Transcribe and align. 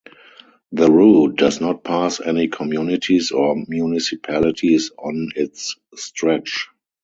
The 0.71 0.91
route 0.91 1.35
does 1.35 1.61
not 1.61 1.83
pass 1.83 2.19
any 2.19 2.47
communities 2.47 3.29
or 3.29 3.55
municipalities 3.67 4.89
on 4.97 5.29
its 5.35 5.75
stretch. 5.93 6.69